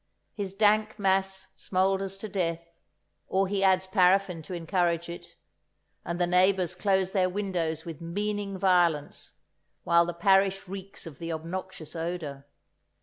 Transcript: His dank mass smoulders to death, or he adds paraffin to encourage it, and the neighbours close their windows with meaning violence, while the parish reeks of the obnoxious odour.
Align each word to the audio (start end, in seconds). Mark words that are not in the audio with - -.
His 0.33 0.55
dank 0.55 0.97
mass 0.97 1.49
smoulders 1.53 2.17
to 2.17 2.27
death, 2.27 2.67
or 3.27 3.47
he 3.47 3.63
adds 3.63 3.85
paraffin 3.85 4.41
to 4.41 4.53
encourage 4.55 5.07
it, 5.09 5.35
and 6.03 6.19
the 6.19 6.25
neighbours 6.25 6.73
close 6.73 7.11
their 7.11 7.29
windows 7.29 7.85
with 7.85 8.01
meaning 8.01 8.57
violence, 8.57 9.33
while 9.83 10.07
the 10.07 10.15
parish 10.15 10.67
reeks 10.67 11.05
of 11.05 11.19
the 11.19 11.31
obnoxious 11.31 11.95
odour. 11.95 12.47